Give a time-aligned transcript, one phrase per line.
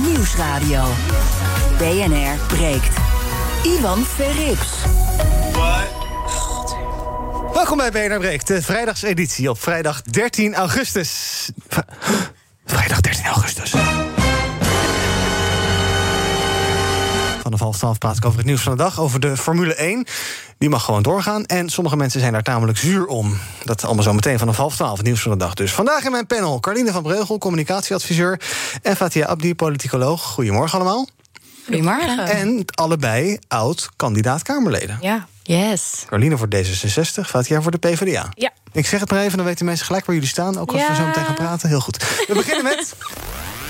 [0.00, 0.84] Nieuwsradio.
[1.78, 2.96] BNR breekt.
[3.62, 4.72] Ivan Verrips.
[7.52, 11.48] Welkom bij BNR Breekt, de vrijdagseditie op vrijdag 13 augustus.
[12.66, 13.72] Vrijdag 13 augustus.
[17.60, 20.06] Vanaf half twaalf praat ik over het nieuws van de dag, over de Formule 1.
[20.58, 23.38] Die mag gewoon doorgaan en sommige mensen zijn daar tamelijk zuur om.
[23.64, 25.72] Dat allemaal zo meteen vanaf half twaalf, het nieuws van de dag dus.
[25.72, 28.40] Vandaag in mijn panel Carline van Breugel, communicatieadviseur...
[28.82, 30.22] en Fatia Abdi, politicoloog.
[30.22, 31.08] Goedemorgen allemaal.
[31.64, 32.26] Goedemorgen.
[32.26, 34.98] En allebei oud-kandidaat-Kamerleden.
[35.00, 36.04] Ja, yes.
[36.06, 38.28] Carline voor D66, Fatia voor de PvdA.
[38.34, 38.50] Ja.
[38.72, 40.58] Ik zeg het maar even, dan weten mensen gelijk waar jullie staan.
[40.58, 40.88] Ook als Ja.
[40.88, 41.68] we zo meteen gaan praten.
[41.68, 41.96] Heel goed.
[42.26, 42.94] We beginnen met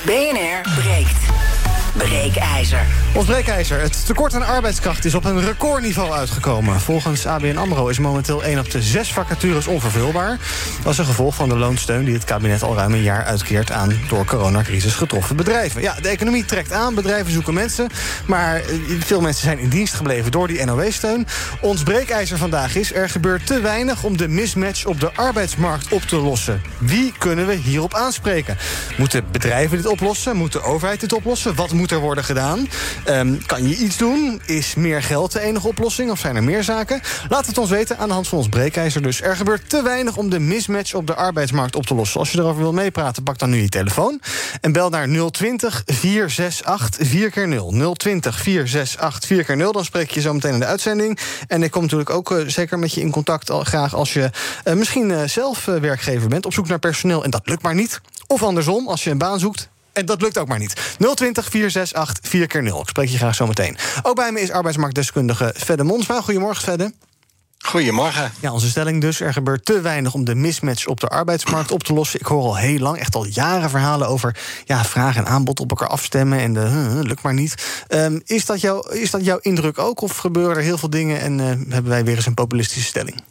[0.04, 1.49] BNR breekt.
[1.96, 2.86] Breekijzer.
[3.14, 3.80] ons breekijzer.
[3.80, 6.80] Het tekort aan arbeidskracht is op een recordniveau uitgekomen.
[6.80, 10.38] Volgens ABN AMRO is momenteel 1 op de 6 vacatures onvervulbaar.
[10.82, 13.72] Dat is een gevolg van de loonsteun die het kabinet al ruim een jaar uitkeert...
[13.72, 15.82] aan door coronacrisis getroffen bedrijven.
[15.82, 17.88] Ja, de economie trekt aan, bedrijven zoeken mensen...
[18.26, 18.64] maar eh,
[18.98, 21.26] veel mensen zijn in dienst gebleven door die NOW-steun.
[21.60, 22.94] Ons breekijzer vandaag is...
[22.94, 26.62] er gebeurt te weinig om de mismatch op de arbeidsmarkt op te lossen.
[26.78, 28.58] Wie kunnen we hierop aanspreken?
[28.96, 30.36] Moeten bedrijven dit oplossen?
[30.36, 31.54] Moet de overheid dit oplossen?
[31.54, 32.68] Wat er worden gedaan?
[33.04, 34.40] Ehm, kan je iets doen?
[34.46, 36.10] Is meer geld de enige oplossing?
[36.10, 37.00] Of zijn er meer zaken?
[37.28, 39.02] Laat het ons weten aan de hand van ons breekijzer.
[39.02, 42.20] Dus er gebeurt te weinig om de mismatch op de arbeidsmarkt op te lossen.
[42.20, 44.20] Als je erover wil meepraten, pak dan nu je telefoon.
[44.60, 50.10] En bel naar 020 468 4 keer 0 020 468 4 keer 0 Dan spreek
[50.10, 51.18] je zo meteen in de uitzending.
[51.46, 53.50] En ik kom natuurlijk ook eh, zeker met je in contact...
[53.50, 54.30] al graag als je
[54.64, 56.46] eh, misschien eh, zelf werkgever bent...
[56.46, 58.00] op zoek naar personeel en dat lukt maar niet.
[58.26, 59.68] Of andersom, als je een baan zoekt...
[59.92, 60.74] En dat lukt ook maar niet.
[61.14, 63.76] 020 468 4 keer 0 Ik spreek je graag zo meteen.
[64.02, 66.20] Ook bij me is arbeidsmarktdeskundige Fedde Monsma.
[66.20, 66.92] Goedemorgen, Fedde.
[67.64, 68.32] Goedemorgen.
[68.40, 69.20] Ja, onze stelling dus.
[69.20, 72.20] Er gebeurt te weinig om de mismatch op de arbeidsmarkt op te lossen.
[72.20, 75.70] Ik hoor al heel lang, echt al jaren verhalen over ja, vraag en aanbod op
[75.70, 76.38] elkaar afstemmen.
[76.38, 77.84] En de lukt maar niet.
[77.88, 80.00] Ehm, is, dat jouw, is dat jouw indruk ook?
[80.00, 83.22] Of gebeuren er heel veel dingen en eh, hebben wij weer eens een populistische stelling?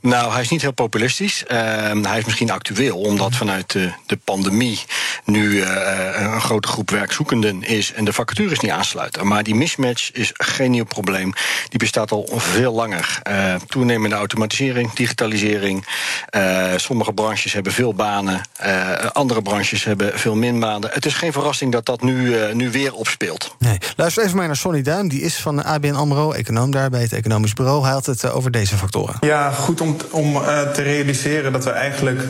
[0.00, 1.44] Nou, hij is niet heel populistisch.
[1.46, 4.80] Ehm, hij is misschien actueel, omdat vanuit de, de pandemie
[5.28, 9.26] nu eh, een grote groep werkzoekenden is en de vacatures niet aansluiten.
[9.26, 11.32] Maar die mismatch is geen nieuw probleem.
[11.68, 13.18] Die bestaat al veel langer.
[13.22, 15.86] Eh, toenemende automatisering, digitalisering.
[16.26, 20.90] Eh, sommige branches hebben veel banen, eh, andere branches hebben veel min banen.
[20.92, 23.56] Het is geen verrassing dat dat nu, eh, nu weer opspeelt.
[23.58, 23.78] Nee.
[23.96, 25.08] Luister even maar naar Sonny Duim.
[25.08, 27.82] Die is van ABN AMRO, econoom daar bij het Economisch Bureau.
[27.82, 29.16] Hij had het eh, over deze factoren.
[29.20, 32.20] Ja, goed om, om eh, te realiseren dat we eigenlijk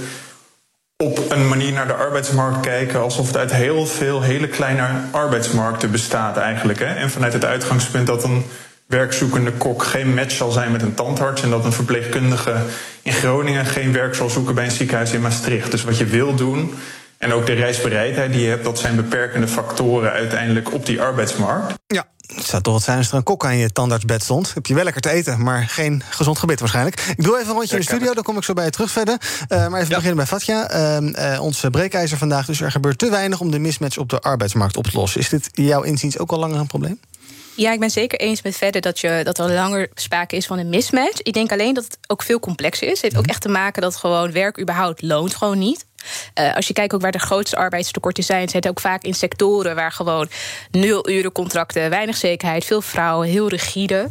[1.05, 5.91] op een manier naar de arbeidsmarkt kijken alsof het uit heel veel hele kleine arbeidsmarkten
[5.91, 6.79] bestaat eigenlijk.
[6.79, 6.85] Hè?
[6.85, 8.45] En vanuit het uitgangspunt dat een
[8.87, 12.55] werkzoekende kok geen match zal zijn met een tandarts en dat een verpleegkundige
[13.03, 15.71] in Groningen geen werk zal zoeken bij een ziekenhuis in Maastricht.
[15.71, 16.75] Dus wat je wil doen
[17.19, 21.75] en ook de reisbereidheid die je hebt, dat zijn beperkende factoren uiteindelijk op die arbeidsmarkt.
[21.87, 24.55] Ja, het zou toch wat zijn als er een kok aan je tandartsbed stond.
[24.55, 27.01] Heb je wel lekker te eten, maar geen gezond gebit waarschijnlijk.
[27.17, 28.91] Ik doe even een rondje in de studio, dan kom ik zo bij je terug
[28.91, 29.21] verder.
[29.49, 30.75] Eh, maar even beginnen bij Fatja.
[31.01, 32.47] Uh, uh, ons breekijzer vandaag.
[32.47, 35.21] Dus er gebeurt te weinig om de mismatch op de arbeidsmarkt op te lossen.
[35.21, 37.01] Is dit jouw inziens ook al langer een probleem?
[37.59, 40.59] Ja, ik ben zeker eens met verder dat, je, dat er langer sprake is van
[40.59, 41.23] een mismatch.
[41.23, 42.93] Ik denk alleen dat het ook veel complexer is.
[42.93, 45.87] Het heeft ook echt te maken dat gewoon werk überhaupt loont gewoon niet.
[46.41, 49.15] Uh, als je kijkt ook waar de grootste arbeidstekorten zijn, zijn het ook vaak in
[49.15, 50.29] sectoren waar gewoon
[50.71, 54.09] nul uren contracten, weinig zekerheid, veel vrouwen, heel rigide.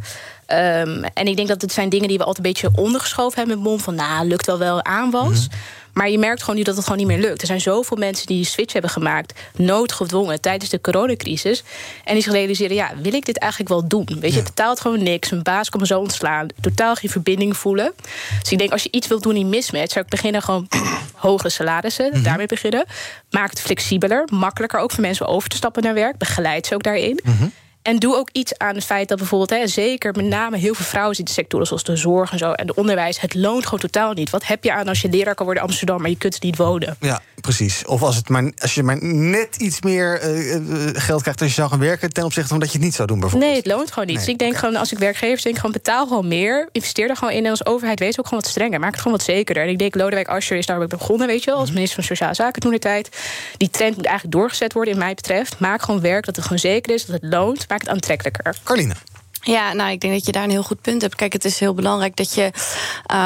[0.48, 3.56] Um, en ik denk dat het zijn dingen die we altijd een beetje ondergeschoven hebben
[3.56, 5.48] met mond van, nou, lukt wel wel aanwas.
[5.48, 5.78] Mm -hmm.
[5.98, 7.42] Maar je merkt gewoon nu dat het gewoon niet meer lukt.
[7.42, 11.64] Er zijn zoveel mensen die die switch hebben gemaakt, noodgedwongen tijdens de coronacrisis.
[12.04, 14.20] En die zich realiseren: ja, wil ik dit eigenlijk wel doen?
[14.20, 15.30] Weet je, het betaalt gewoon niks.
[15.30, 16.48] Mijn baas kan me zo ontslaan.
[16.62, 17.94] Totaal geen verbinding voelen.
[18.42, 20.68] Dus ik denk, als je iets wilt doen in mismatch, zou ik beginnen gewoon
[21.14, 22.08] hogere salarissen.
[22.08, 22.24] Mm -hmm.
[22.24, 22.86] Daarmee beginnen.
[23.30, 26.18] Maak het flexibeler, makkelijker ook voor mensen over te stappen naar werk.
[26.18, 27.20] Begeleid ze ook daarin.
[27.24, 27.52] Mm -hmm.
[27.88, 30.86] En doe ook iets aan het feit dat bijvoorbeeld, hè, zeker met name heel veel
[30.86, 33.20] vrouwen in sectoren zoals de zorg en zo en de onderwijs.
[33.20, 34.30] Het loont gewoon totaal niet.
[34.30, 36.58] Wat heb je aan als je leraar kan worden in Amsterdam, maar je kunt niet
[36.58, 36.98] wonen?
[37.00, 37.86] Ja, precies.
[37.86, 41.56] Of als, het maar, als je maar net iets meer uh, geld krijgt als je
[41.56, 43.52] zou gaan werken ten opzichte van dat je het niet zou doen, bijvoorbeeld.
[43.52, 44.16] Nee, het loont gewoon niet.
[44.16, 44.64] Nee, dus ik denk okay.
[44.64, 46.70] gewoon, als ik werkgever denk, gewoon betaal gewoon meer.
[46.72, 47.46] Investeer er gewoon in.
[47.46, 48.80] En als overheid wees ook gewoon wat strenger.
[48.80, 49.64] Maak het gewoon wat zekerder.
[49.64, 52.34] En ik denk, Lodewijk Asscher is daar begonnen, weet je wel, als minister van Sociale
[52.34, 53.10] Zaken toen de tijd.
[53.58, 55.60] Die trend moet eigenlijk doorgezet worden, in mij betreft.
[55.60, 57.68] Maak gewoon werk dat het gewoon zeker is, dat het loont.
[57.86, 58.56] Aantrekkelijker.
[58.64, 58.96] Carline.
[59.48, 61.16] Ja, nou, ik denk dat je daar een heel goed punt hebt.
[61.16, 62.52] Kijk, het is heel belangrijk dat je,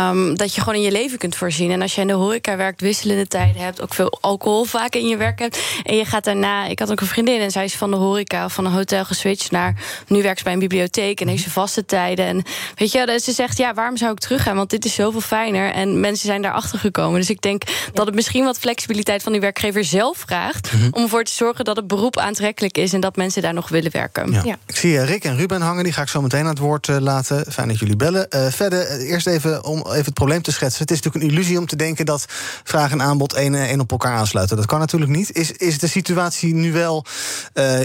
[0.09, 1.71] um, dat je gewoon in je leven kunt voorzien.
[1.71, 5.07] En als je in de horeca werkt, wisselende tijden hebt, ook veel alcohol vaak in
[5.07, 5.59] je werk hebt.
[5.83, 6.65] En je gaat daarna.
[6.65, 9.05] Ik had ook een vriendin en zij is van de horeca of van een hotel
[9.05, 9.75] geswitcht naar.
[10.07, 12.25] Nu werkt ze bij een bibliotheek en heeft ze vaste tijden.
[12.25, 12.43] En
[12.75, 14.55] weet je, ze zegt: ja, waarom zou ik teruggaan?
[14.55, 15.71] Want dit is zoveel fijner.
[15.71, 17.19] En mensen zijn daarachter gekomen.
[17.19, 17.63] Dus ik denk
[17.93, 20.71] dat het misschien wat flexibiliteit van die werkgever zelf vraagt.
[20.71, 20.87] Mhm.
[20.91, 23.91] om ervoor te zorgen dat het beroep aantrekkelijk is en dat mensen daar nog willen
[23.91, 24.31] werken.
[24.31, 24.57] Ja.
[24.67, 26.87] Ik zie eh, Rick en Ruben hangen, die ga ik zo meteen aan het woord
[26.87, 27.51] eh, laten.
[27.51, 28.27] Fijn dat jullie bellen.
[28.29, 30.81] Uh, verder, eh, eerst even om even het probleem te schetsen.
[30.81, 32.25] Het is natuurlijk een illusie om te denken dat
[32.63, 34.57] vraag en aanbod één, één op elkaar aansluiten.
[34.57, 35.31] Dat kan natuurlijk niet.
[35.31, 37.05] Is, is de situatie nu wel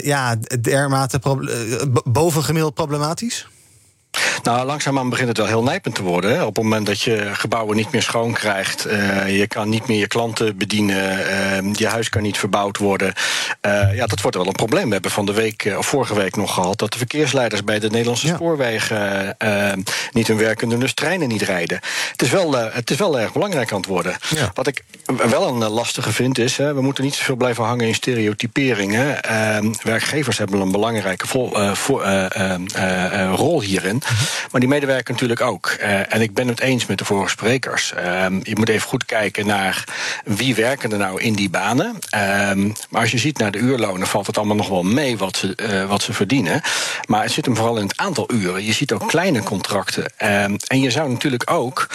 [0.02, 1.20] ja, dermate
[2.04, 3.46] bovengemiddeld problematisch?
[4.42, 6.30] Nou, langzaamaan begint het wel heel nijpend te worden.
[6.30, 6.44] Hè.
[6.44, 9.98] Op het moment dat je gebouwen niet meer schoon krijgt, uh, je kan niet meer
[9.98, 13.12] je klanten bedienen, uh, je huis kan niet verbouwd worden.
[13.66, 14.86] Uh, ja, dat wordt wel een probleem.
[14.86, 17.90] We hebben van de week, of vorige week nog gehad, dat de verkeersleiders bij de
[17.90, 18.34] Nederlandse ja.
[18.34, 19.36] spoorwegen
[20.12, 21.80] niet hun werkende dus treinen niet rijden.
[22.10, 24.16] Het is wel, het is wel erg belangrijk aan het worden.
[24.34, 24.50] Ja.
[24.54, 24.84] Wat ik
[25.28, 29.22] wel een lastige vind is, hè, we moeten niet zoveel blijven hangen in stereotyperingen.
[29.22, 32.04] Ehm, werkgevers hebben een belangrijke vol, voor,
[33.34, 34.02] rol hierin.
[34.50, 35.76] Maar die medewerker natuurlijk ook.
[35.80, 37.92] Uh, en ik ben het eens met de vorige sprekers.
[37.96, 39.84] Uh, je moet even goed kijken naar
[40.24, 41.98] wie werken er nou in die banen.
[42.14, 45.36] Uh, maar als je ziet naar de uurlonen, valt het allemaal nog wel mee wat
[45.36, 46.60] ze, uh, wat ze verdienen.
[47.08, 48.64] Maar het zit hem vooral in het aantal uren.
[48.64, 50.12] Je ziet ook kleine contracten.
[50.16, 51.88] Ehm, en je zou natuurlijk ook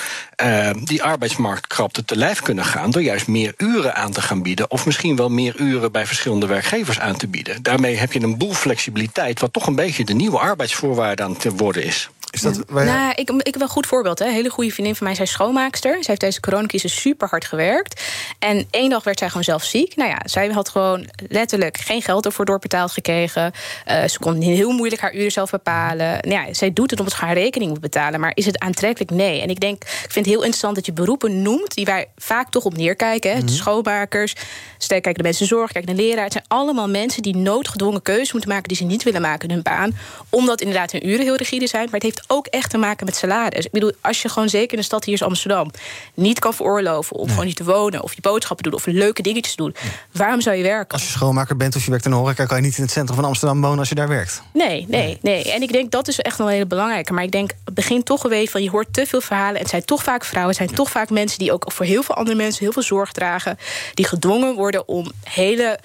[0.83, 4.71] die arbeidsmarktkrapte te lijf kunnen gaan door juist meer uren aan te gaan bieden.
[4.71, 7.63] Of misschien wel meer uren bij verschillende werkgevers aan te bieden.
[7.63, 11.55] Daarmee heb je een boel flexibiliteit, wat toch een beetje de nieuwe arbeidsvoorwaarde aan te
[11.55, 12.09] worden is.
[12.43, 14.19] Is dat waar nou, ik, ik heb een goed voorbeeld.
[14.19, 14.25] Hè.
[14.25, 15.91] Een hele goede vriendin van mij, zij is schoonmaakster.
[15.91, 18.01] Zij heeft deze coronacrisis super hard gewerkt.
[18.39, 19.95] En één dag werd zij gewoon zelf ziek.
[19.95, 23.51] Nou ja, zij had gewoon letterlijk geen geld ervoor doorbetaald gekregen.
[23.87, 26.07] Uh, ze kon heel moeilijk haar uren zelf bepalen.
[26.07, 28.19] Nou ja, zij doet het omdat ze haar rekening moet betalen.
[28.19, 29.11] Maar is het aantrekkelijk?
[29.11, 29.41] Nee.
[29.41, 31.73] En ik denk, ik vind het heel interessant dat je beroepen noemt...
[31.73, 33.31] die wij vaak toch op neerkijken.
[33.31, 33.39] Hè.
[33.41, 34.35] Mm Schoonmakers,
[34.77, 36.23] stel, kijk naar mensen zorg, kijk naar leraar.
[36.23, 38.67] Het zijn allemaal mensen die noodgedwongen keuzes moeten maken...
[38.67, 39.97] die ze niet willen maken in hun baan.
[40.29, 41.83] Omdat inderdaad hun uren heel rigide zijn.
[41.83, 43.65] Maar het heeft ook echt te maken met salaris.
[43.65, 45.71] Ik bedoel, als je gewoon zeker in de stad hier is Amsterdam
[46.13, 49.55] niet kan veroorloven om gewoon niet te wonen of je boodschappen doen of leuke dingetjes
[49.55, 49.75] te doen,
[50.11, 50.93] waarom zou je werken?
[50.93, 52.91] Als je schoonmaker bent of je werkt in een horeca, kan je niet in het
[52.91, 54.41] centrum van Amsterdam wonen als je daar werkt.
[54.53, 55.51] Nee, nee, nee.
[55.51, 57.13] En ik denk dat is echt wel een hele belangrijke.
[57.13, 59.55] Maar ik denk, het begint toch geweest van je hoort te veel verhalen.
[59.55, 62.03] En het zijn toch vaak vrouwen, het zijn toch vaak mensen die ook voor heel
[62.03, 63.57] veel andere mensen heel veel zorg dragen,
[63.93, 65.79] die gedwongen worden om hele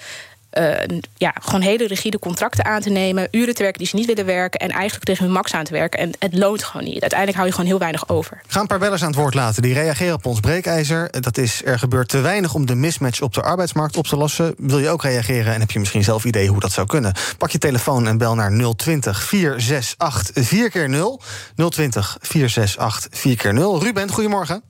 [0.59, 4.05] uh, ja, gewoon hele rigide contracten aan te nemen, uren te werken die ze niet
[4.05, 5.99] willen werken en eigenlijk tegen hun max aan te werken.
[5.99, 7.01] En het loont gewoon niet.
[7.01, 8.41] Uiteindelijk hou je gewoon heel weinig over.
[8.45, 9.61] Ik ga een paar bellers aan het woord laten.
[9.61, 11.21] Die reageren op ons breekijzer.
[11.21, 14.55] Dat is er gebeurt te weinig om de mismatch op de arbeidsmarkt op te lossen.
[14.57, 17.13] Wil je ook reageren en heb je misschien zelf idee hoe dat zou kunnen?
[17.37, 21.21] Pak je telefoon en bel naar 020 468 4 keer 0
[21.69, 24.63] 020 468 4 keer 0 Ruben, goedemorgen.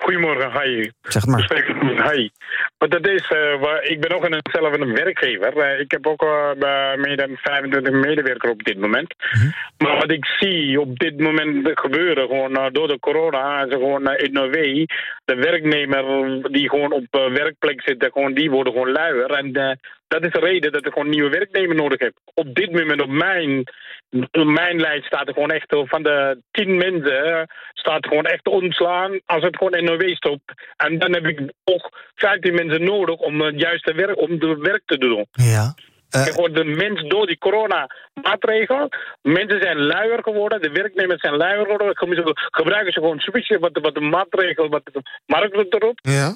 [0.00, 0.90] Goedemorgen, hi.
[1.02, 2.12] Zeg maar.
[2.12, 2.28] Hi.
[2.78, 5.56] Want dat is, uh, ik ben ook een, zelf een werkgever.
[5.56, 9.14] Uh, ik heb ook uh, meer dan 25 medewerkers op dit moment.
[9.18, 9.52] Mm -hmm.
[9.78, 14.32] Maar wat ik zie op dit moment gebeuren, gewoon door de corona, ze gewoon in
[14.32, 14.86] Noorwegen,
[15.24, 16.04] de werknemer
[16.52, 19.30] die gewoon op werkplek zitten, gewoon, die worden gewoon luier.
[19.30, 19.52] En
[20.10, 22.14] dat is de reden dat ik gewoon nieuwe werknemer nodig heb.
[22.34, 23.64] Op dit moment op mijn,
[24.32, 28.46] op mijn lijst staat er gewoon echt van de 10 mensen staat er gewoon echt
[28.46, 30.52] ontslaan als het gewoon Noorwegen stopt.
[30.76, 34.82] En dan heb ik nog 15 mensen nodig om het juiste werk, om de werk
[34.86, 35.26] te doen.
[35.30, 35.74] Ja.
[36.16, 38.88] Uh, gewoon de mens door die corona-maatregelen.
[39.22, 42.38] Mensen zijn luier geworden, de werknemers zijn luier geworden.
[42.50, 45.98] Gebruiken ze gewoon switchen wat, wat de maatregelen, wat de markt erop.
[46.02, 46.34] Ja.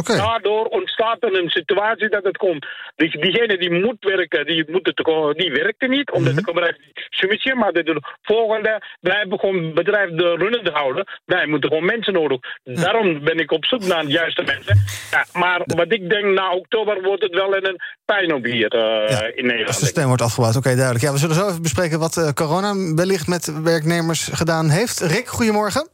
[0.00, 0.16] Okay.
[0.16, 2.66] Daardoor ontstaat er een situatie dat het komt.
[2.96, 4.96] Die, diegene die moet werken, die, moet het,
[5.36, 6.46] die werkte niet, omdat mm -hmm.
[6.46, 6.76] de bedrijf
[7.08, 7.56] switchen.
[7.58, 11.04] Maar de, volgende, wij hebben gewoon bedrijf de runnende houden.
[11.24, 12.38] Wij moeten gewoon mensen nodig.
[12.62, 12.80] Ja.
[12.80, 14.84] Daarom ben ik op zoek naar de juiste mensen.
[15.10, 18.80] Ja, maar wat ik denk, na oktober wordt het wel een pijn op hier uh,
[19.08, 19.66] ja, in Nederland.
[19.66, 21.04] Als de stem wordt afgebouwd, oké, okay, duidelijk.
[21.04, 25.00] Ja, we zullen zo even bespreken wat uh, corona wellicht met werknemers gedaan heeft.
[25.00, 25.88] Rick, goedemorgen.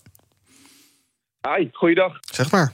[1.49, 2.19] Hi, goeiedag.
[2.21, 2.73] Zeg maar.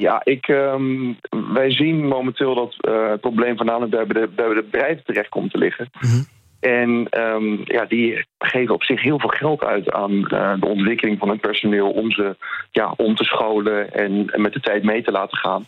[0.00, 1.18] Ja, ik, um,
[1.52, 5.50] wij zien momenteel dat uh, het probleem voornamelijk bij de, bij de bedrijven terecht komt
[5.50, 5.90] te liggen.
[6.00, 6.26] Mm -hmm.
[6.60, 11.18] En um, ja, die geven op zich heel veel geld uit aan uh, de ontwikkeling
[11.18, 12.36] van hun personeel om ze
[12.70, 15.66] ja, om te scholen en, en met de tijd mee te laten gaan.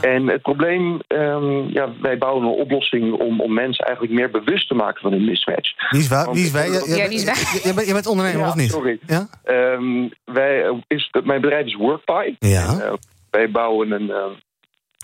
[0.00, 4.68] En het probleem, um, ja, wij bouwen een oplossing om, om mensen eigenlijk meer bewust
[4.68, 5.90] te maken van hun mismatch.
[5.90, 6.66] Wie is, waar, wie is wij?
[6.66, 7.60] Je, ja, wie is wij?
[7.62, 8.70] Je, bent, je bent ondernemer ja, of niet?
[8.70, 8.98] Sorry.
[9.06, 9.26] Ja?
[9.44, 12.34] Um, wij, is, mijn bedrijf is WorkPy.
[12.38, 12.68] Ja.
[12.68, 12.92] En, uh,
[13.30, 14.24] wij bouwen een, uh,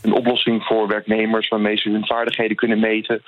[0.03, 3.23] een oplossing voor werknemers waarmee ze hun vaardigheden kunnen meten.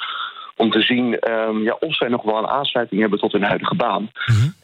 [0.59, 3.75] Om te zien ehm, ja, of zij nog wel een aansluiting hebben tot hun huidige
[3.75, 4.11] baan.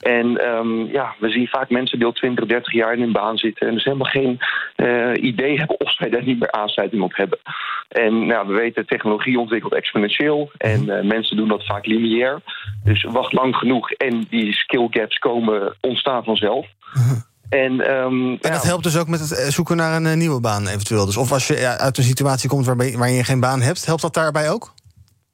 [0.01, 3.37] En ehm, ja, we zien vaak mensen die al 20, 30 jaar in hun baan
[3.37, 3.67] zitten.
[3.69, 4.39] En dus helemaal geen
[4.77, 7.39] eh, idee hebben of zij daar niet meer aansluiting op hebben.
[7.89, 10.51] En nou, we weten, technologie ontwikkelt exponentieel.
[10.57, 12.41] En eh, mensen doen dat vaak lineair.
[12.85, 16.67] Dus wacht lang genoeg en die skill gaps komen ontstaan vanzelf.
[17.49, 20.41] En, ehm, En dat helpt dus ook met het eh, zoeken naar een eh, nieuwe
[20.41, 21.07] baan eventueel.
[21.07, 24.03] Dus of als je uit een situatie komt waarbij, waarin je geen baan hebt, helpt
[24.03, 24.73] dat daarbij ook?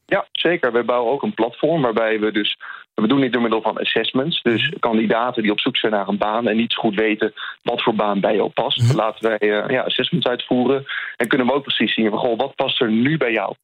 [0.07, 0.73] Ja, zeker.
[0.73, 2.59] Wij bouwen ook een platform waarbij we dus.
[2.95, 4.43] We doen dit door middel van assessments.
[4.43, 7.83] Dus kandidaten die op zoek zijn naar een baan en niet zo goed weten wat
[7.83, 8.95] voor baan bij jou past.
[8.95, 10.87] Laten wij eh, ja, assessments uitvoeren.
[11.17, 13.55] En kunnen we ook precies zien van goh, wat past er nu bij jou?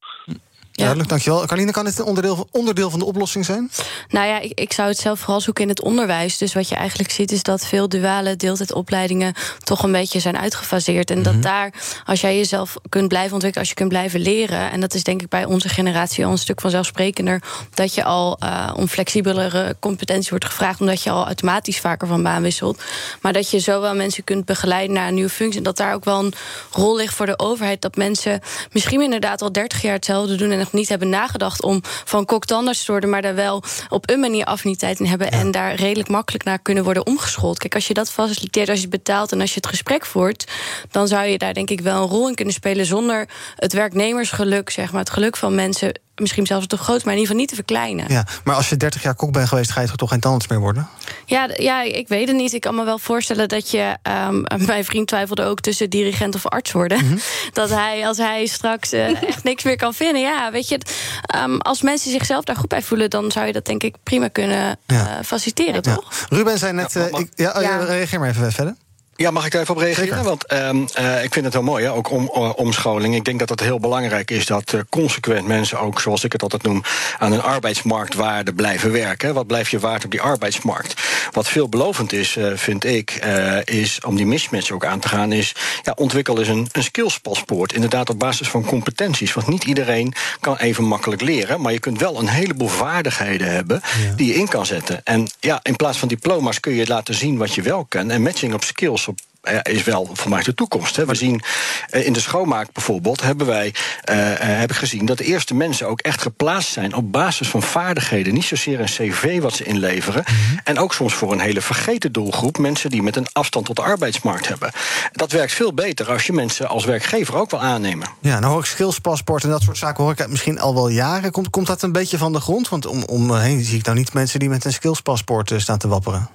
[0.77, 1.45] Duidelijk, dankjewel.
[1.45, 3.71] Carline, kan dit een onderdeel, onderdeel van de oplossing zijn?
[4.09, 6.37] Nou ja, ik, ik zou het zelf vooral zoeken in het onderwijs.
[6.37, 11.09] Dus wat je eigenlijk ziet is dat veel duale deeltijdopleidingen toch een beetje zijn uitgefaseerd.
[11.11, 11.31] En Mhm.
[11.31, 11.73] dat daar,
[12.05, 14.71] als jij jezelf kunt blijven ontwikkelen, als je kunt blijven leren.
[14.71, 17.41] En dat is denk ik bij onze generatie al een stuk vanzelfsprekender.
[17.73, 22.23] Dat je al eh, om flexibelere competentie wordt gevraagd, omdat je al automatisch vaker van
[22.23, 22.81] baan wisselt.
[23.21, 25.57] Maar dat je zowel mensen kunt begeleiden naar een nieuwe functie.
[25.57, 26.33] En dat daar ook wel een
[26.71, 27.81] rol ligt voor de overheid.
[27.81, 28.41] Dat mensen
[28.71, 32.45] misschien inderdaad al 30 jaar hetzelfde doen en nog niet hebben nagedacht om van kok
[32.45, 35.75] tot anders te worden, maar daar wel op een manier affiniteit in hebben en daar
[35.75, 37.57] redelijk makkelijk naar kunnen worden omgeschoold.
[37.57, 40.47] Kijk, als je dat faciliteert, als je het betaalt en als je het gesprek voert,
[40.91, 44.69] dan zou je daar denk ik wel een rol in kunnen spelen zonder het werknemersgeluk,
[44.69, 47.49] zeg maar, het geluk van mensen misschien zelfs te groot, maar in ieder geval niet
[47.49, 48.05] te verkleinen.
[48.07, 50.59] Ja, maar als je 30 jaar kok bent geweest, ga je toch geen tandarts meer
[50.59, 50.87] worden?
[51.25, 52.53] Ja, ja, ik weet het niet.
[52.53, 53.95] Ik kan me wel voorstellen dat je.
[54.01, 57.05] ehm, mijn vriend twijfelde ook tussen dirigent of arts worden.
[57.05, 57.17] Mhm.
[57.53, 60.21] Dat hij, als hij straks eh, echt niks meer kan vinden.
[60.21, 60.79] Ja, weet je,
[61.21, 64.27] ehm, als mensen zichzelf daar goed bij voelen, dan zou je dat denk ik prima
[64.27, 65.95] kunnen eh, faciliteren, Ja.
[65.95, 66.25] toch?
[66.29, 66.95] Ruben zei net...
[66.95, 67.83] eh, ik- ja, oh, ja, Ja.
[67.83, 68.75] reageer maar even verder.
[69.17, 70.07] Ja, mag ik daar even op reageren?
[70.07, 70.23] Zeker.
[70.23, 71.91] Want ehm, eh, ik vind het wel mooi, hè?
[71.91, 73.15] ook om, omscholing.
[73.15, 76.41] Ik denk dat het heel belangrijk is dat eh, consequent mensen ook, zoals ik het
[76.41, 76.83] altijd noem,
[77.17, 79.33] aan een arbeidsmarktwaarde blijven werken.
[79.33, 81.01] Wat blijf je waard op die arbeidsmarkt?
[81.31, 83.25] Wat veelbelovend is, eh, vind ik,
[83.63, 87.73] is om die mismatch ook aan te gaan, is ja, ontwikkel eens een, een skillspaspoort.
[87.73, 89.33] Inderdaad, op basis van competenties.
[89.33, 93.81] Want niet iedereen kan even makkelijk leren, maar je kunt wel een heleboel vaardigheden hebben
[94.15, 95.01] die je in kan zetten.
[95.03, 98.11] En ja, in plaats van diploma's kun je laten zien wat je wel kan.
[98.11, 99.19] En matching op skills op
[99.61, 100.95] is wel voor mij de toekomst.
[100.95, 101.05] Hè.
[101.05, 101.41] We zien
[101.89, 103.73] eh, in de schoonmaak bijvoorbeeld, hebben wij
[104.03, 107.47] eh, eh, heb ik gezien dat de eerste mensen ook echt geplaatst zijn op basis
[107.47, 108.33] van vaardigheden.
[108.33, 110.23] Niet zozeer een cv wat ze inleveren.
[110.63, 113.81] En ook soms voor een hele vergeten doelgroep, mensen die met een afstand tot de
[113.81, 114.71] arbeidsmarkt hebben.
[115.11, 118.07] Dat werkt veel beter als je mensen als werkgever ook wil aannemen.
[118.21, 121.31] Ja, nou hoor ik skillspaspoort en dat soort zaken hoor ik misschien al wel jaren.
[121.31, 122.69] Komt, komt dat een beetje van de grond?
[122.69, 125.77] Want om, om me heen zie ik nou niet mensen die met een skillspaspoort staan
[125.77, 126.29] te wapperen.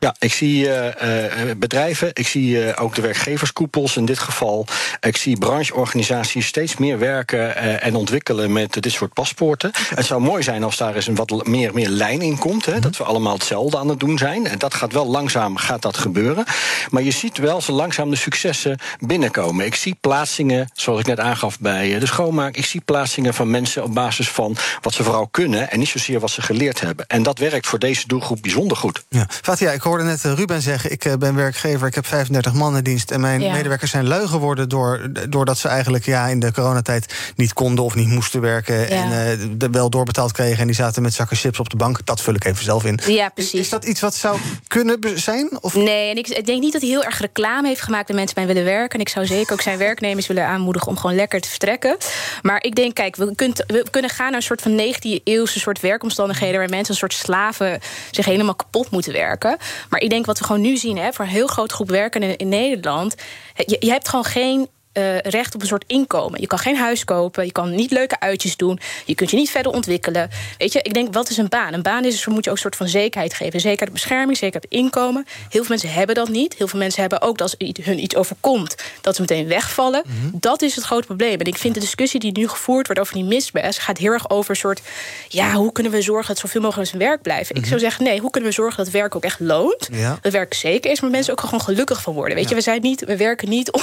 [0.00, 4.66] Ja, ik zie eh, eh, bedrijven, ik zie eh, ook de werkgeverskoepels in dit geval.
[5.00, 9.70] Ik zie brancheorganisaties steeds meer werken en ontwikkelen met dit soort paspoorten.
[9.94, 12.66] Het zou mooi zijn als daar eens een wat meer, meer lijn in komt.
[12.66, 14.46] Hè, dat we allemaal hetzelfde aan het doen zijn.
[14.46, 16.44] En dat gaat wel langzaam gaat dat gebeuren.
[16.90, 19.66] Maar je ziet wel zo langzaam de successen binnenkomen.
[19.66, 22.56] Ik zie plaatsingen, zoals ik net aangaf bij de schoonmaak.
[22.56, 26.20] Ik zie plaatsingen van mensen op basis van wat ze vooral kunnen en niet zozeer
[26.20, 27.06] wat ze geleerd hebben.
[27.06, 29.04] En dat werkt voor deze doelgroep bijzonder goed.
[29.08, 29.26] Ja.
[29.28, 30.92] Fatia, ik hoorde net eh, Ruben zeggen...
[30.92, 33.10] ik eh, ben werkgever, ik heb 35 man in dienst...
[33.10, 33.52] en mijn Ja.
[33.52, 34.68] medewerkers zijn lui geworden...
[34.68, 38.78] Door, doordat ze eigenlijk ja, in de coronatijd niet konden of niet moesten werken...
[38.80, 38.86] Ja.
[38.86, 40.58] en eh, de wel doorbetaald kregen...
[40.58, 42.06] en die zaten met zakken chips op de bank.
[42.06, 43.00] Dat vul ik even zelf in.
[43.06, 43.60] Ja, Is, precies.
[43.60, 45.58] is dat iets wat zou kunnen zijn?
[45.60, 48.34] Of Nee, en ik, denk niet dat hij heel erg reclame heeft gemaakt dat mensen
[48.34, 48.94] bij willen werken.
[48.94, 51.96] En ik zou zeker ook zijn werknemers willen aanmoedigen om gewoon lekker te vertrekken.
[52.42, 55.80] Maar ik denk, kijk, we, kunt, we kunnen gaan naar een soort van 19e-eeuwse soort
[55.80, 56.58] werkomstandigheden.
[56.58, 57.80] waar mensen een soort slaven
[58.10, 59.56] zich helemaal kapot moeten werken.
[59.88, 62.36] Maar ik denk wat we gewoon nu zien, hè, voor een heel grote groep werkenden
[62.36, 63.14] in Nederland.
[63.54, 66.40] Je hebt gewoon geen eh, recht op een soort inkomen.
[66.40, 69.50] Je kan geen huis kopen, je kan niet leuke uitjes doen, je kunt je niet
[69.50, 70.30] verder ontwikkelen.
[70.58, 71.72] Weet je, ik denk, wat is een baan?
[71.72, 73.60] Een baan is dus, moet je ook een soort van zekerheid geven.
[73.60, 75.26] Zekerheid bescherming, zekerheid inkomen.
[75.26, 76.54] Heel veel mensen hebben dat niet.
[76.54, 80.02] Heel veel mensen hebben ook dat als hun iets overkomt, dat ze meteen wegvallen.
[80.32, 81.38] Dat is het grote probleem.
[81.38, 84.30] En ik vind de discussie die nu gevoerd wordt over die misbest, gaat heel erg
[84.30, 84.80] over een soort,
[85.28, 87.56] ja, hoe kunnen we zorgen dat zoveel mogelijk zijn werk blijven?
[87.56, 89.88] Ik zou zeggen, nee, hoe kunnen we zorgen dat werk ook echt loont?
[89.92, 90.18] Ja.
[90.22, 92.36] Dat werk zeker is, maar mensen ook gewoon gelukkig van worden.
[92.36, 93.82] Weet je, we zijn niet, we werken niet om.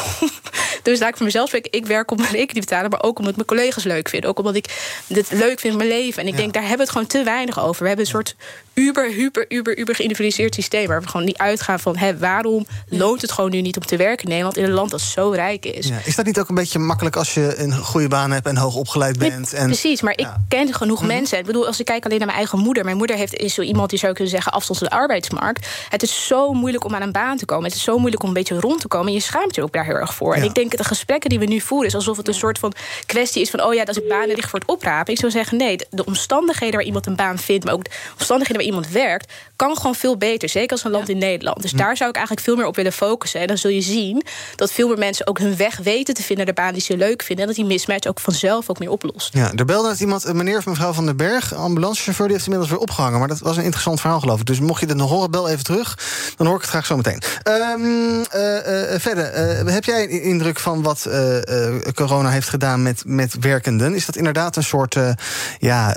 [0.91, 1.53] Dus laat ik voor mezelf.
[1.53, 4.29] Ik werk om mijn rekening te betalen, maar ook omdat mijn collega's leuk vinden.
[4.29, 4.65] Ook omdat ik
[5.07, 6.21] dit leuk vind in mijn leven.
[6.21, 7.81] En ik denk, daar hebben we het gewoon te weinig over.
[7.81, 8.35] We hebben een soort
[8.73, 10.87] uber, huber, uber, uber geïndividualiseerd systeem.
[10.87, 13.97] Waar we gewoon niet uitgaan van hè, waarom loont het gewoon nu niet om te
[13.97, 15.87] werken in Nederland in een land dat zo rijk is.
[15.87, 18.47] ja, is dat niet ook een beetje makkelijk als je een goede baan hebt...
[18.47, 19.53] en hoog opgeleid bent?
[19.53, 21.39] En, Precies, maar ik ken genoeg mensen.
[21.39, 22.83] Ik bedoel, als ik kijk alleen naar mijn eigen moeder.
[22.83, 25.67] Mijn moeder heeft, is zo iemand die zou kunnen zeggen afstand van de arbeidsmarkt.
[25.89, 27.65] Het is zo moeilijk om aan een baan te komen.
[27.65, 29.07] Het is zo moeilijk om een beetje rond te komen.
[29.07, 30.35] En je schaamt je ook daar heel erg voor.
[30.35, 31.87] En ik denk, de gesprekken die we nu voeren...
[31.87, 32.73] is alsof het een soort van
[33.05, 33.63] kwestie is van...
[33.63, 35.13] oh ja, dat is banen dicht voor het oprapen.
[35.13, 37.65] Ik zou zeggen, nee, de, de omstandigheden waar iemand een baan vindt...
[37.65, 39.33] maar ook de omstandigheden waar iemand werkt...
[39.55, 41.61] kan gewoon veel beter, zeker als een land in Nederland.
[41.61, 43.41] Dus daar zou ik eigenlijk veel meer op willen focussen.
[43.41, 44.23] En dan zul je zien
[44.55, 46.45] dat veel meer mensen ook hun weg weten te vinden...
[46.45, 47.45] naar de baan die ze leuk vinden...
[47.45, 49.33] en dat die mismatch ook vanzelf ook meer oplost.
[49.33, 51.53] Ja, er belde net iemand, een meneer of mevrouw van den Berg...
[51.53, 53.19] ambulancechauffeur, die heeft inmiddels weer opgehangen.
[53.19, 54.45] Maar dat was een interessant verhaal, geloof ik.
[54.45, 55.97] Dus mocht je dit nog horen, bel even terug.
[56.35, 57.21] Dan hoor ik het graag zo meteen.
[57.43, 62.49] Ehm, eh, eh, verder, eh, heb jij een indruk van wat eh, eh, corona heeft
[62.49, 63.95] gedaan met, met werkenden?
[63.95, 65.11] Is dat inderdaad een soort eh,
[65.59, 65.95] ja,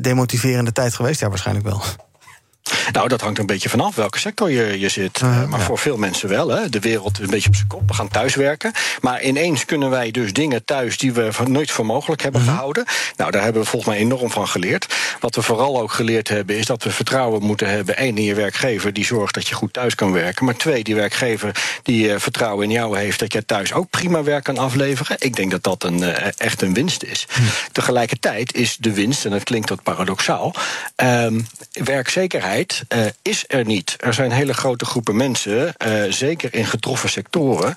[0.00, 1.20] demotiverende tijd geweest?
[1.20, 1.82] Ja, waarschijnlijk wel.
[2.92, 5.20] Nou, dat hangt een beetje vanaf welke sector je, je zit.
[5.20, 5.64] Uh, maar ja.
[5.64, 6.48] voor veel mensen wel.
[6.48, 6.68] Hè.
[6.68, 7.88] De wereld is een beetje op zijn kop.
[7.88, 8.72] We gaan thuiswerken.
[9.00, 12.56] Maar ineens kunnen wij dus dingen thuis die we nooit voor mogelijk hebben mm-hmm.
[12.56, 12.84] gehouden.
[13.16, 14.94] Nou, daar hebben we volgens mij enorm van geleerd.
[15.20, 17.96] Wat we vooral ook geleerd hebben, is dat we vertrouwen moeten hebben.
[17.96, 20.44] één, in je werkgever die zorgt dat je goed thuis kan werken.
[20.44, 24.22] Maar twee, die werkgever die uh, vertrouwen in jou heeft dat jij thuis ook prima
[24.22, 25.16] werk kan afleveren.
[25.18, 27.26] Ik denk dat dat een, uh, echt een winst is.
[27.40, 27.46] Mm.
[27.72, 30.54] Tegelijkertijd is de winst, en dat klinkt wat paradoxaal,
[30.96, 33.96] um, werkzekerheid uh, is er niet.
[33.98, 37.74] Er zijn hele grote groepen mensen, uh, zeker in getroffen sectoren,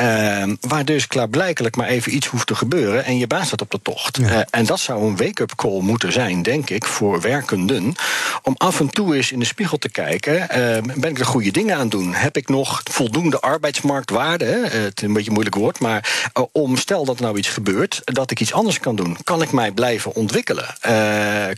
[0.00, 3.70] uh, waar dus klaarblijkelijk maar even iets hoeft te gebeuren en je baas staat op
[3.70, 4.18] de tocht.
[4.22, 4.46] Ja.
[4.50, 7.94] en dat zou een wake-up call moeten zijn, denk ik, voor werkenden,
[8.42, 10.46] om af en toe eens in de spiegel te kijken:
[11.00, 12.14] ben ik de goede dingen aan het doen?
[12.14, 14.68] Heb ik nog voldoende arbeidsmarktwaarde?
[14.70, 18.00] het is een beetje een moeilijk woord, maar om stel dat er nou iets gebeurt,
[18.04, 19.16] dat ik iets anders kan doen.
[19.24, 20.66] Kan ik mij blijven ontwikkelen?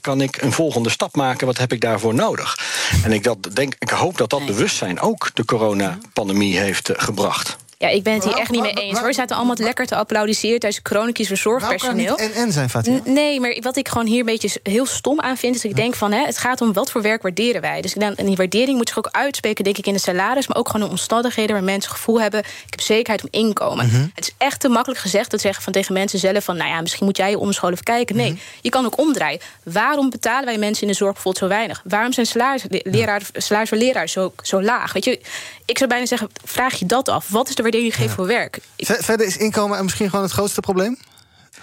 [0.00, 1.47] kan ik een volgende stap maken?
[1.47, 2.62] Wat heb ik daarvoor nodig?
[3.04, 7.57] En ik, dat denk, ik hoop dat dat bewustzijn ook de coronapandemie heeft uh, gebracht.
[7.83, 9.15] Ja, ik ben het hier echt niet mee eens hoor.
[9.15, 12.17] Zaten allemaal lekker te applaudisseren tijdens chronisch verzorgpersoneel.
[12.17, 13.01] En en zijn, Fatima.
[13.05, 15.77] Nee, maar wat ik gewoon hier een beetje heel stom aan vind, is dat ik
[15.77, 17.81] denk van hè, het gaat om wat voor werk waarderen wij.
[17.81, 20.69] Dus en die waardering moet zich ook uitspreken, denk ik, in de salaris, maar ook
[20.69, 23.85] gewoon in omstandigheden waar mensen het gevoel hebben: ik heb zekerheid om inkomen.
[23.85, 24.11] Mm-hmm.
[24.15, 26.81] Het is echt te makkelijk gezegd te zeggen van tegen mensen zelf van, nou ja,
[26.81, 28.17] misschien moet jij je omscholen of kijken.
[28.17, 28.45] Nee, mm-hmm.
[28.61, 29.41] je kan ook omdraaien.
[29.62, 31.83] Waarom betalen wij mensen in de zorg bijvoorbeeld zo weinig?
[31.85, 34.93] Waarom zijn salaris, leraar, salaris voor leraars zo, zo laag?
[34.93, 35.21] Weet je,
[35.65, 37.27] ik zou bijna zeggen, vraag je dat af.
[37.29, 38.59] Wat is de waardering die geeft voor werk?
[38.76, 40.97] Verder is inkomen misschien gewoon het grootste probleem?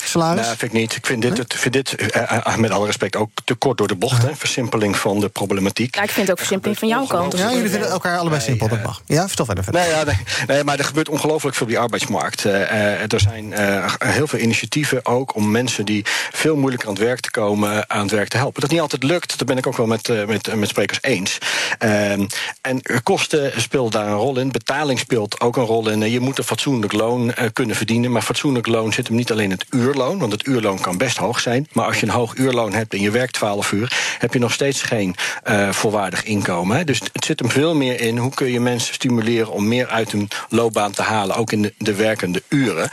[0.03, 0.46] Salaris?
[0.46, 0.96] Nee, vind ik niet.
[0.96, 3.96] Ik vind dit, het, vind dit uh, met alle respect ook te kort door de
[3.96, 4.24] bocht.
[4.24, 4.36] Ja.
[4.36, 5.96] Versimpeling van de problematiek.
[5.96, 7.38] Ja, ik vind het ook versimpeling van jouw kant.
[7.38, 9.01] Ja, jullie vinden elkaar allebei simpel, dat mag.
[9.06, 9.63] Ja, vertel verder.
[9.63, 9.82] verder.
[9.82, 10.15] Nee, ja, nee,
[10.48, 12.46] nee, maar er gebeurt ongelooflijk veel op die arbeidsmarkt.
[12.46, 17.04] Uh, er zijn uh, heel veel initiatieven ook om mensen die veel moeilijker aan het
[17.04, 18.62] werk te komen, aan het werk te helpen.
[18.62, 21.38] Dat niet altijd lukt, dat ben ik ook wel met, met, met sprekers eens.
[21.78, 22.26] Ehm,
[22.62, 24.52] en kosten speelt daar een rol in.
[24.52, 26.12] Betaling speelt ook een rol in.
[26.12, 28.12] Je moet een fatsoenlijk loon kunnen verdienen.
[28.12, 30.97] Maar fatsoenlijk loon zit hem niet alleen in het uur uurloon, want het uurloon kan
[30.97, 31.67] best hoog zijn.
[31.73, 34.54] Maar als je een hoog uurloon hebt en je werkt 12 uur, heb je nog
[34.54, 35.15] steeds geen
[35.49, 36.78] uh, volwaardig inkomen.
[36.78, 36.84] Hè?
[36.84, 40.12] Dus het zit hem veel meer in hoe kun je mensen stimuleren om meer uit
[40.12, 42.89] hun loopbaan te halen, ook in de, de werkende uren.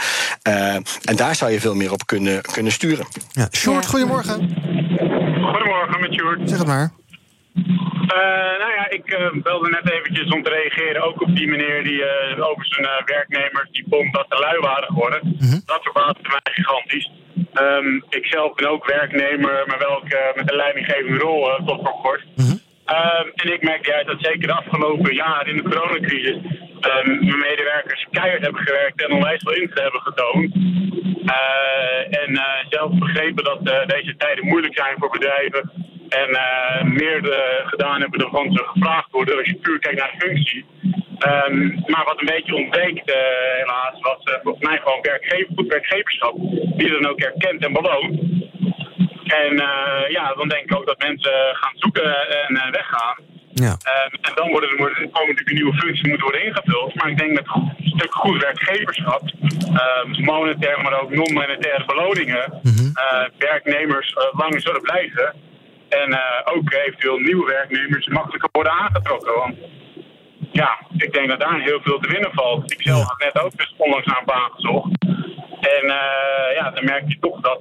[0.48, 3.06] Uh, en daar zou je veel meer op kunnen, kunnen sturen.
[3.32, 3.48] Ja.
[3.52, 4.34] Short, goedemorgen.
[5.52, 6.48] Goedemorgen, met Sjoerd.
[6.48, 6.92] Zeg het maar.
[8.06, 11.84] Uh, nou ja, ik uh, belde net eventjes om te reageren ook op die meneer
[11.84, 15.20] die uh, over zijn werknemers die vond dat ze lui waren geworden.
[15.22, 15.62] Mm-hmm.
[15.66, 17.10] Dat verbaasde mij gigantisch.
[17.54, 20.02] Um, ik zelf ben ook werknemer, maar wel
[20.34, 22.24] met een leidinggevende rol tot voor kort.
[22.36, 22.60] Mm-hmm.
[22.86, 26.36] Um, en ik merk juist dat zeker de afgelopen jaren in de coronacrisis
[26.80, 30.54] um, mijn medewerkers keihard hebben gewerkt en onwijs veel inzet hebben getoond.
[30.54, 35.70] Uh, en uh, zelf begrepen dat uh, deze tijden moeilijk zijn voor bedrijven.
[36.08, 36.30] En
[36.92, 37.20] meer
[37.66, 40.64] gedaan hebben dan van ze gevraagd worden als je puur kijkt naar de functie.
[41.18, 43.12] Um, maar wat een beetje ontbreekt,
[43.58, 46.34] helaas, was volgens mij gewoon werkgever, goed werkgeverschap.
[46.76, 48.20] Die dan ook erkent en beloont.
[49.24, 49.54] En
[50.08, 53.16] ja, dan denk ik ook dat mensen gaan zoeken en weggaan.
[53.52, 53.76] Ja.
[53.86, 56.94] Uh, en dan worden er komen natuurlijk nieuwe functies moeten worden ingevuld.
[56.94, 59.22] Maar ik denk met een stuk goed werkgeverschap,
[60.18, 62.92] monetair, maar ook non-monetaire beloningen, mm-hmm.
[63.38, 65.34] werknemers langer zullen blijven.
[66.02, 69.34] En ook eventueel nieuwe werknemers makkelijker worden aangetrokken.
[69.34, 69.56] Want
[70.52, 72.72] ja, ik denk dat daar heel veel te winnen valt.
[72.72, 74.90] Ik zelf heb net ook dus onlangs naar een baan gezocht.
[75.60, 75.86] En
[76.54, 77.60] ja, dan merk je toch dat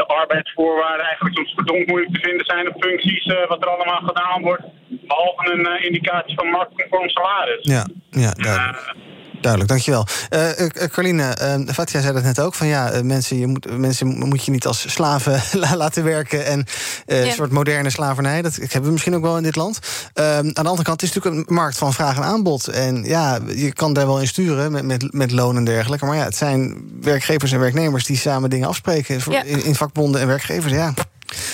[0.00, 4.00] de arbeidsvoorwaarden eigenlijk soms verdomd moeilijk te vinden zijn op functies uh, wat er allemaal
[4.00, 4.62] gedaan wordt.
[4.88, 7.58] Behalve een uh, indicatie van marktconform salaris.
[7.60, 8.94] Ja, ja duidelijk.
[9.40, 10.06] Uh, Duidelijk, dankjewel.
[10.30, 12.54] Uh, Carline, uh, Fatia zei dat net ook.
[12.54, 15.42] Van ja, mensen, je moet, mensen moet je niet als slaven
[15.76, 16.44] laten werken.
[16.46, 16.58] En
[17.06, 17.26] uh, ja.
[17.26, 18.42] een soort moderne slavernij.
[18.42, 19.78] Dat hebben we misschien ook wel in dit land.
[20.14, 22.68] aan de andere kant, het is natuurlijk een markt van vraag en aanbod.
[22.68, 26.06] En ja, je kan daar wel in sturen met, met, met loon en dergelijke.
[26.06, 29.20] Maar ja, het zijn werkgevers en werknemers die samen dingen afspreken.
[29.30, 29.42] Ja.
[29.42, 30.94] In, in, vakbonden en werkgevers, ja.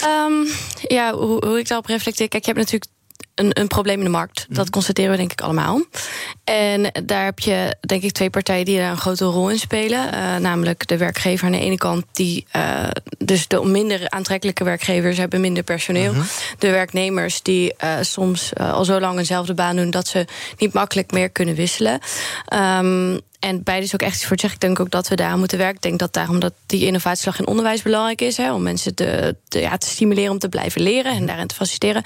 [0.05, 0.47] Um,
[0.83, 2.29] ja, hoe, hoe ik daarop reflecteer.
[2.29, 2.96] Kijk, je hebt natuurlijk
[3.37, 4.47] een, een probleem in de markt.
[4.49, 5.85] Dat constateren we denk ik allemaal.
[6.45, 10.15] En daar heb je denk ik twee partijen die daar een grote rol in spelen.
[10.15, 12.85] Uh, namelijk de werkgever aan de ene kant, die uh,
[13.19, 16.13] dus de minder aantrekkelijke werkgevers hebben minder personeel.
[16.13, 16.27] Uh -huh.
[16.59, 20.25] De werknemers die uh, soms al zo lang eenzelfde baan doen dat ze
[20.59, 22.01] niet makkelijk meer kunnen wisselen.
[22.55, 24.61] Um, en beide is ook echt iets voor het zeggen.
[24.61, 25.77] Ik denk ook dat we daar moeten werken.
[25.77, 28.37] Ik denk dat daarom dat die innovatieslag in onderwijs belangrijk is.
[28.37, 31.55] Hè, om mensen te, te, ja, te stimuleren om te blijven leren en daarin te
[31.55, 32.05] faciliteren.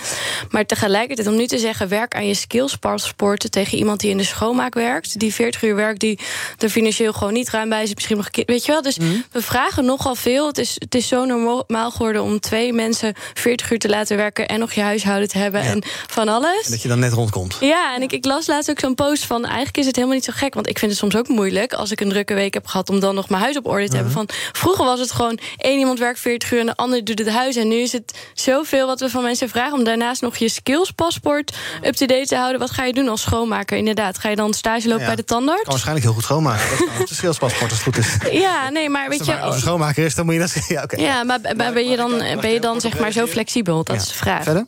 [0.50, 4.16] Maar tegelijkertijd om nu te zeggen, werk aan je skills paspoorten tegen iemand die in
[4.16, 5.18] de schoonmaak werkt.
[5.18, 6.18] Die 40 uur werkt, die
[6.58, 7.94] er financieel gewoon niet ruim bij is.
[7.94, 8.82] Misschien nog weet je wel.
[8.82, 9.24] Dus mm.
[9.32, 10.46] we vragen nogal veel.
[10.46, 14.48] Het is, het is zo normaal geworden om twee mensen 40 uur te laten werken
[14.48, 15.70] en nog je huishouden te hebben ja.
[15.70, 16.64] en van alles.
[16.64, 17.56] En dat je dan net rondkomt.
[17.60, 20.24] Ja, en ik, ik las laatst ook zo'n post van eigenlijk is het helemaal niet
[20.24, 20.54] zo gek.
[20.54, 23.00] Want ik vind het soms ook moeilijk als ik een drukke week heb gehad om
[23.00, 24.12] dan nog mijn huis op orde te hebben.
[24.12, 27.28] Van vroeger was het gewoon één iemand werkt 40 uur en de ander doet het
[27.28, 27.56] huis.
[27.56, 31.56] En nu is het zoveel wat we van mensen vragen om daarnaast nog je skillspaspoort
[31.82, 32.60] up to date te houden.
[32.60, 33.76] Wat ga je doen als schoonmaker?
[33.76, 35.62] Inderdaad, ga je dan stage lopen ja, bij de tandarts?
[35.62, 36.78] Kan waarschijnlijk heel goed schoonmaken.
[36.78, 38.16] Dat is de skillspaspoort als het goed is.
[38.32, 39.38] Ja, nee, maar weet je.
[39.38, 40.58] Als schoonmaker is, dan moet je dat.
[40.68, 41.00] Ja, okay.
[41.00, 41.40] ja maar
[41.72, 43.84] ben je dan, ben je dan zeg maar zo flexibel?
[43.84, 44.42] Dat is de vraag.
[44.42, 44.66] Verder?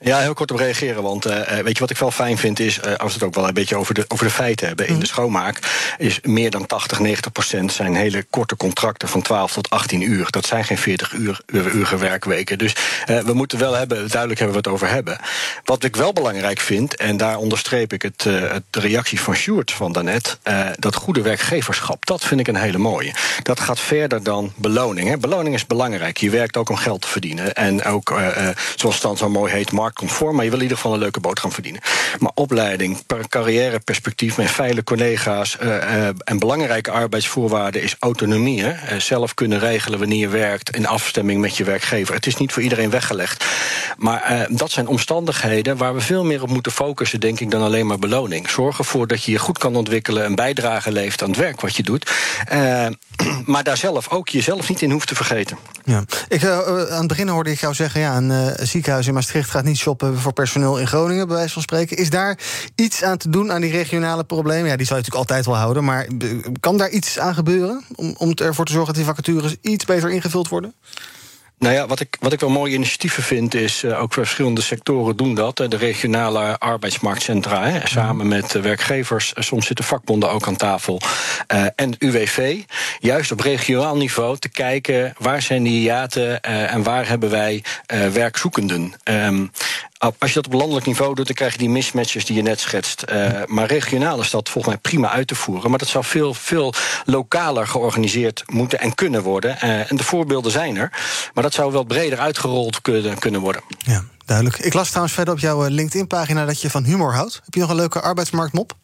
[0.00, 1.02] Ja, heel kort op reageren.
[1.02, 3.34] Want uh, weet je wat ik wel fijn vind is, uh, als we het ook
[3.34, 4.88] wel een beetje over de, over de feiten hebben.
[4.88, 5.58] In de schoonmaak
[5.98, 10.26] is meer dan 80, 90 procent zijn hele korte contracten van 12 tot 18 uur.
[10.30, 12.58] Dat zijn geen 40 uur, uur werkweken.
[12.58, 12.74] Dus
[13.10, 15.18] uh, we moeten wel hebben, duidelijk hebben we het over hebben.
[15.64, 19.92] Wat ik wel belangrijk vind, en daar onderstreep ik het, de reactie van Sjoerd van
[19.92, 20.38] daarnet,
[20.78, 23.14] dat goede werkgeverschap, dat vind ik een hele mooie.
[23.42, 25.08] Dat gaat verder dan beloning.
[25.08, 25.18] Hè.
[25.18, 26.16] Beloning is belangrijk.
[26.16, 27.54] Je werkt ook om geld te verdienen.
[27.54, 28.20] En ook,
[28.76, 31.20] zoals het dan zo mooi heet, marktconform, maar je wil in ieder geval een leuke
[31.20, 31.80] boterham verdienen.
[32.18, 32.98] Maar opleiding,
[33.28, 38.58] carrièreperspectief met veilige collega's uh, uh, en belangrijke arbeidsvoorwaarden is autonomie.
[38.58, 42.14] Uh, zelf kunnen regelen wanneer je werkt in afstemming met je werkgever.
[42.14, 43.44] Het is niet voor iedereen weggelegd.
[43.96, 47.86] Maar dat zijn omstandigheden waar we veel meer op moeten focussen, denk ik, dan alleen
[47.86, 48.50] maar beloning.
[48.50, 51.76] Zorg ervoor dat je je goed kan ontwikkelen, een bijdrage leeft aan het werk wat
[51.76, 52.10] je doet.
[53.52, 55.58] maar daar zelf ook jezelf niet in hoeft te vergeten.
[55.84, 56.04] Ja.
[56.28, 59.77] Ik, aan het begin hoorde ik jou zeggen, ja, een ziekenhuis in Maastricht gaat niet
[59.78, 61.96] shoppen voor personeel in Groningen, bij wijze van spreken.
[61.96, 62.38] Is daar
[62.74, 64.70] iets aan te doen aan die regionale problemen?
[64.70, 66.06] Ja, die zal je natuurlijk altijd wel houden, maar
[66.60, 70.10] kan daar iets aan gebeuren om, om ervoor te zorgen dat die vacatures iets beter
[70.10, 70.74] ingevuld worden?
[71.58, 75.16] Nou ja, wat ik, wat ik wel mooie initiatieven vind, is uh, ook verschillende sectoren
[75.16, 75.56] doen dat.
[75.56, 79.32] De regionale arbeidsmarktcentra, hè, samen met uh, werkgevers.
[79.36, 81.00] Soms zitten vakbonden ook aan tafel.
[81.54, 82.62] Uh, en UWV,
[82.98, 87.64] juist op regionaal niveau te kijken waar zijn die hiaten en waar hebben wij
[88.12, 88.92] werkzoekenden.
[89.04, 89.50] Um,
[89.98, 92.60] als je dat op landelijk niveau doet, dan krijg je die mismatches die je net
[92.60, 93.04] schetst.
[93.12, 95.70] Uh, maar regionaal is dat volgens mij prima uit te voeren.
[95.70, 96.72] Maar dat zou veel, veel
[97.04, 99.58] lokaler georganiseerd moeten en kunnen worden.
[99.64, 100.92] Uh, en de voorbeelden zijn er.
[101.34, 103.62] Maar dat zou wel breder uitgerold kunnen, kunnen worden.
[103.78, 104.58] Ja, duidelijk.
[104.58, 107.40] Ik las trouwens verder op jouw LinkedIn-pagina dat je van humor houdt.
[107.44, 108.76] Heb je nog een leuke arbeidsmarktmop?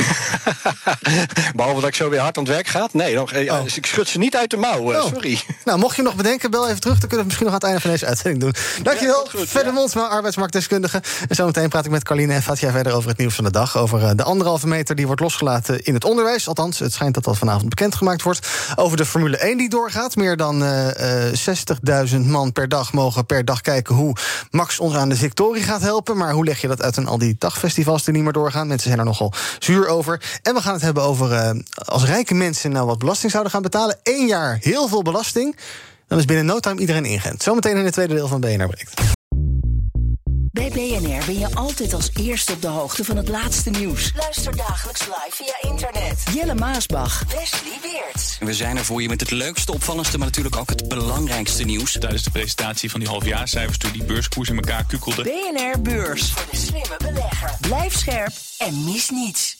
[1.56, 2.88] Behalve dat ik zo weer hard aan het werk ga?
[2.92, 3.62] Nee, nog, oh.
[3.62, 5.06] dus ik schud ze niet uit de mouw, oh.
[5.06, 5.40] sorry.
[5.64, 6.98] Nou, mocht je nog bedenken, bel even terug.
[6.98, 8.54] Dan kunnen we het misschien nog aan het einde van deze uitzending doen.
[8.82, 11.02] Dankjewel, ja, Verder Mondsma, arbeidsmarktdeskundige.
[11.28, 13.76] En zometeen praat ik met Carline en Fatja verder over het nieuws van de dag.
[13.76, 16.48] Over eh, de anderhalve meter die wordt losgelaten in het onderwijs.
[16.48, 18.48] Althans, het schijnt dat dat vanavond bekendgemaakt wordt.
[18.76, 20.16] Over de Formule 1 die doorgaat.
[20.16, 20.88] Meer dan uh,
[22.12, 24.16] 60.000 man per dag mogen per dag kijken hoe
[24.50, 26.16] Max ons aan de victorie gaat helpen.
[26.16, 28.66] Maar hoe leg je dat uit aan al die dagfestivals die niet meer doorgaan?
[28.66, 30.40] Mensen zijn er nogal zuur over.
[30.42, 33.62] En we gaan het hebben over uh, als rijke mensen nou wat belasting zouden gaan
[33.62, 33.98] betalen.
[34.02, 35.56] Eén jaar heel veel belasting.
[36.08, 37.42] Dan is binnen no time iedereen ingent.
[37.42, 39.18] Zometeen in het tweede deel van BNR Breekt.
[40.52, 44.12] Bij BNR ben je altijd als eerste op de hoogte van het laatste nieuws.
[44.16, 46.22] Luister dagelijks live via internet.
[46.34, 47.24] Jelle Maasbach.
[47.28, 48.38] Wesley Weert.
[48.40, 51.92] We zijn er voor je met het leukste, opvallendste, maar natuurlijk ook het belangrijkste nieuws.
[51.92, 55.22] Tijdens de presentatie van die halfjaarcijfers toen die beurskoers in elkaar kukkelde.
[55.22, 56.32] BNR Beurs.
[56.32, 57.56] Voor de slimme belegger.
[57.60, 59.59] Blijf scherp en mis niets.